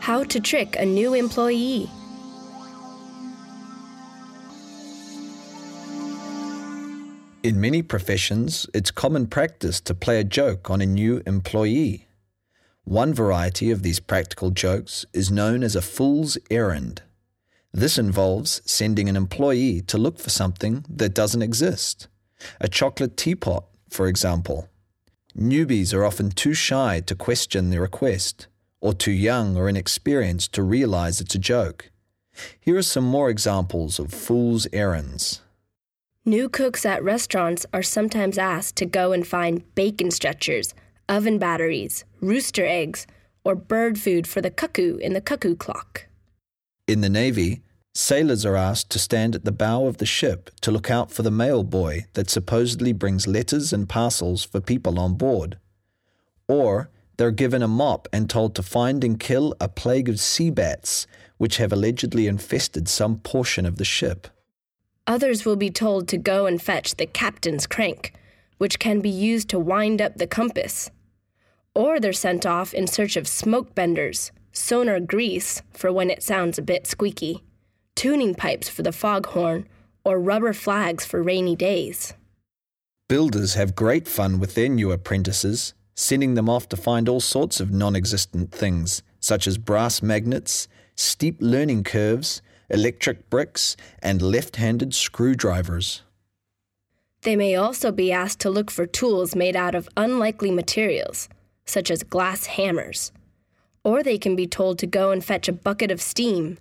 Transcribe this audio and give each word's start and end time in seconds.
How 0.00 0.24
to 0.24 0.40
trick 0.40 0.76
a 0.76 0.86
new 0.86 1.12
employee. 1.12 1.90
In 7.42 7.60
many 7.60 7.82
professions, 7.82 8.66
it's 8.72 8.90
common 8.90 9.26
practice 9.26 9.78
to 9.82 9.94
play 9.94 10.18
a 10.18 10.24
joke 10.24 10.70
on 10.70 10.80
a 10.80 10.86
new 10.86 11.22
employee. 11.26 12.08
One 12.84 13.12
variety 13.12 13.70
of 13.70 13.82
these 13.82 14.00
practical 14.00 14.50
jokes 14.50 15.04
is 15.12 15.30
known 15.30 15.62
as 15.62 15.76
a 15.76 15.82
fool's 15.82 16.38
errand. 16.50 17.02
This 17.70 17.98
involves 17.98 18.62
sending 18.64 19.06
an 19.06 19.16
employee 19.16 19.82
to 19.82 19.98
look 19.98 20.18
for 20.18 20.30
something 20.30 20.82
that 20.88 21.14
doesn't 21.14 21.42
exist. 21.42 22.08
A 22.58 22.68
chocolate 22.68 23.18
teapot, 23.18 23.66
for 23.90 24.06
example. 24.06 24.70
Newbies 25.36 25.92
are 25.92 26.06
often 26.06 26.30
too 26.30 26.54
shy 26.54 27.00
to 27.00 27.14
question 27.14 27.68
the 27.68 27.80
request, 27.80 28.48
or 28.80 28.92
too 28.92 29.12
young 29.12 29.56
or 29.56 29.68
inexperienced 29.68 30.52
to 30.54 30.62
realize 30.62 31.20
it's 31.20 31.34
a 31.34 31.38
joke. 31.38 31.90
Here 32.60 32.76
are 32.76 32.82
some 32.82 33.04
more 33.04 33.28
examples 33.28 33.98
of 33.98 34.12
fool's 34.12 34.66
errands. 34.72 35.42
New 36.24 36.48
cooks 36.48 36.84
at 36.84 37.02
restaurants 37.02 37.66
are 37.72 37.82
sometimes 37.82 38.38
asked 38.38 38.76
to 38.76 38.86
go 38.86 39.12
and 39.12 39.26
find 39.26 39.74
bacon 39.74 40.10
stretchers, 40.10 40.74
oven 41.08 41.38
batteries, 41.38 42.04
rooster 42.20 42.64
eggs, 42.64 43.06
or 43.44 43.54
bird 43.54 43.98
food 43.98 44.26
for 44.26 44.40
the 44.40 44.50
cuckoo 44.50 44.96
in 44.98 45.12
the 45.12 45.20
cuckoo 45.20 45.56
clock. 45.56 46.06
In 46.86 47.00
the 47.00 47.08
Navy, 47.08 47.62
sailors 47.94 48.44
are 48.44 48.56
asked 48.56 48.90
to 48.90 48.98
stand 48.98 49.34
at 49.34 49.44
the 49.44 49.52
bow 49.52 49.86
of 49.86 49.96
the 49.96 50.06
ship 50.06 50.50
to 50.60 50.70
look 50.70 50.90
out 50.90 51.10
for 51.10 51.22
the 51.22 51.30
mail 51.30 51.62
boy 51.64 52.06
that 52.14 52.30
supposedly 52.30 52.92
brings 52.92 53.26
letters 53.26 53.72
and 53.72 53.88
parcels 53.88 54.44
for 54.44 54.60
people 54.60 54.98
on 54.98 55.14
board. 55.14 55.58
Or 56.48 56.90
they're 57.20 57.30
given 57.30 57.62
a 57.62 57.68
mop 57.68 58.08
and 58.14 58.30
told 58.30 58.54
to 58.54 58.62
find 58.62 59.04
and 59.04 59.20
kill 59.20 59.54
a 59.60 59.68
plague 59.68 60.08
of 60.08 60.18
sea 60.18 60.48
bats 60.48 61.06
which 61.36 61.58
have 61.58 61.70
allegedly 61.70 62.26
infested 62.26 62.88
some 62.88 63.18
portion 63.18 63.66
of 63.66 63.76
the 63.76 63.84
ship. 63.84 64.28
Others 65.06 65.44
will 65.44 65.56
be 65.56 65.68
told 65.68 66.08
to 66.08 66.16
go 66.16 66.46
and 66.46 66.62
fetch 66.62 66.96
the 66.96 67.04
captain's 67.04 67.66
crank, 67.66 68.14
which 68.56 68.78
can 68.78 69.02
be 69.02 69.10
used 69.10 69.50
to 69.50 69.58
wind 69.58 70.00
up 70.00 70.16
the 70.16 70.26
compass. 70.26 70.90
Or 71.74 72.00
they're 72.00 72.14
sent 72.14 72.46
off 72.46 72.72
in 72.72 72.86
search 72.86 73.18
of 73.18 73.28
smoke 73.28 73.74
benders, 73.74 74.32
sonar 74.52 74.98
grease 74.98 75.60
for 75.74 75.92
when 75.92 76.08
it 76.08 76.22
sounds 76.22 76.58
a 76.58 76.62
bit 76.62 76.86
squeaky, 76.86 77.44
tuning 77.94 78.34
pipes 78.34 78.70
for 78.70 78.82
the 78.82 78.92
foghorn, 78.92 79.68
or 80.06 80.18
rubber 80.18 80.54
flags 80.54 81.04
for 81.04 81.22
rainy 81.22 81.54
days. 81.54 82.14
Builders 83.10 83.52
have 83.56 83.76
great 83.76 84.08
fun 84.08 84.40
with 84.40 84.54
their 84.54 84.70
new 84.70 84.90
apprentices, 84.90 85.74
sending 86.00 86.32
them 86.34 86.48
off 86.48 86.66
to 86.66 86.76
find 86.76 87.08
all 87.08 87.20
sorts 87.20 87.60
of 87.60 87.70
non 87.70 87.94
existent 87.94 88.50
things, 88.50 89.02
such 89.20 89.46
as 89.46 89.58
brass 89.58 90.02
magnets, 90.02 90.66
steep 90.96 91.36
learning 91.40 91.84
curves, 91.84 92.40
electric 92.70 93.28
bricks, 93.28 93.76
and 94.02 94.22
left 94.22 94.56
handed 94.56 94.94
screwdrivers. 94.94 96.02
They 97.22 97.36
may 97.36 97.54
also 97.54 97.92
be 97.92 98.10
asked 98.10 98.40
to 98.40 98.50
look 98.50 98.70
for 98.70 98.86
tools 98.86 99.36
made 99.36 99.54
out 99.54 99.74
of 99.74 99.90
unlikely 99.96 100.50
materials, 100.50 101.28
such 101.66 101.90
as 101.90 102.02
glass 102.02 102.46
hammers. 102.46 103.12
Or 103.84 104.02
they 104.02 104.16
can 104.16 104.34
be 104.34 104.46
told 104.46 104.78
to 104.78 104.86
go 104.86 105.10
and 105.10 105.22
fetch 105.22 105.48
a 105.48 105.52
bucket 105.52 105.90
of 105.90 106.00
steam, 106.00 106.56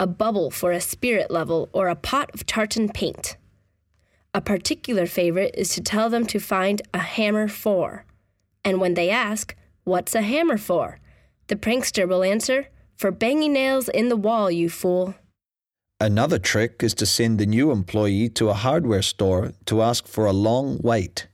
a 0.00 0.06
bubble 0.06 0.50
for 0.50 0.72
a 0.72 0.80
spirit 0.80 1.30
level, 1.30 1.68
or 1.72 1.86
a 1.86 1.94
pot 1.94 2.30
of 2.34 2.44
tartan 2.44 2.88
paint. 2.88 3.36
A 4.34 4.40
particular 4.40 5.06
favorite 5.06 5.54
is 5.56 5.74
to 5.74 5.80
tell 5.80 6.10
them 6.10 6.26
to 6.26 6.40
find 6.40 6.82
a 6.92 6.98
hammer 6.98 7.46
for. 7.46 8.04
And 8.64 8.80
when 8.80 8.94
they 8.94 9.10
ask, 9.10 9.54
What's 9.84 10.14
a 10.14 10.22
hammer 10.22 10.58
for? 10.58 10.98
the 11.50 11.56
prankster 11.56 12.08
will 12.08 12.22
answer, 12.22 12.68
For 12.94 13.10
banging 13.10 13.54
nails 13.54 13.88
in 13.88 14.08
the 14.08 14.16
wall, 14.16 14.50
you 14.50 14.70
fool. 14.70 15.14
Another 15.98 16.38
trick 16.38 16.82
is 16.82 16.94
to 16.94 17.06
send 17.06 17.38
the 17.38 17.44
new 17.44 17.72
employee 17.72 18.28
to 18.30 18.48
a 18.48 18.54
hardware 18.54 19.02
store 19.02 19.52
to 19.66 19.82
ask 19.82 20.06
for 20.06 20.26
a 20.26 20.32
long 20.32 20.78
wait. 20.80 21.26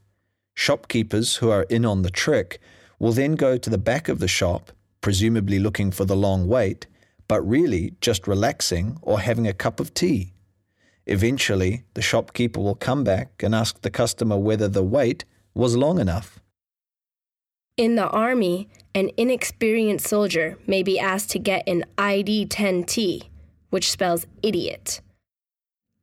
Shopkeepers 0.55 1.37
who 1.37 1.51
are 1.51 1.65
in 1.65 1.85
on 1.85 2.01
the 2.03 2.11
trick 2.11 2.61
will 2.99 3.13
then 3.13 3.35
go 3.35 3.59
to 3.59 3.71
the 3.71 3.79
back 3.79 4.09
of 4.09 4.19
the 4.19 4.27
shop, 4.27 4.73
presumably 5.03 5.59
looking 5.59 5.91
for 5.91 6.07
the 6.07 6.17
long 6.17 6.49
wait, 6.49 6.87
but 7.29 7.43
really 7.43 7.95
just 8.01 8.27
relaxing 8.27 8.99
or 9.03 9.21
having 9.21 9.47
a 9.47 9.53
cup 9.53 9.81
of 9.81 9.93
tea. 9.93 10.33
Eventually, 11.05 11.85
the 11.95 12.03
shopkeeper 12.03 12.61
will 12.61 12.75
come 12.75 13.05
back 13.05 13.43
and 13.43 13.55
ask 13.55 13.83
the 13.83 13.91
customer 13.91 14.39
whether 14.39 14.67
the 14.67 14.83
wait 14.83 15.27
was 15.55 15.77
long 15.77 16.01
enough. 16.01 16.41
In 17.77 17.95
the 17.95 18.09
Army, 18.09 18.69
an 18.95 19.11
inexperienced 19.17 20.07
soldier 20.07 20.59
may 20.67 20.83
be 20.83 20.99
asked 20.99 21.31
to 21.31 21.39
get 21.39 21.69
an 21.69 21.85
ID 21.99 22.47
10T 22.47 23.29
which 23.71 23.91
spells 23.91 24.27
idiot. 24.43 25.01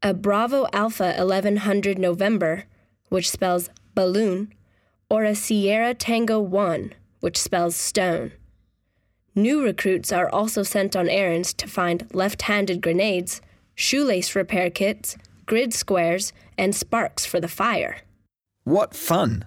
A 0.02 0.14
Bravo 0.14 0.68
Alpha 0.74 1.16
1100 1.18 1.98
November, 1.98 2.66
which 3.10 3.30
spells 3.30 3.70
balloon, 3.96 4.54
or 5.10 5.24
a 5.24 5.34
Sierra 5.34 5.94
Tango 5.94 6.40
1, 6.40 6.94
which 7.20 7.38
spells 7.38 7.76
stone. 7.76 8.32
New 9.34 9.64
recruits 9.64 10.12
are 10.12 10.30
also 10.30 10.62
sent 10.62 10.96
on 10.96 11.10
errands 11.10 11.54
to 11.54 11.68
find 11.68 12.08
left 12.14 12.44
handed 12.44 12.82
grenades, 12.82 13.42
shoelace 13.74 14.36
repair 14.36 14.70
kits, 14.70 15.18
grid 15.46 15.74
squares, 15.74 16.34
and 16.58 16.76
sparks 16.76 17.26
for 17.26 17.40
the 17.40 17.48
fire. 17.48 17.98
What 18.66 18.94
fun! 18.94 19.46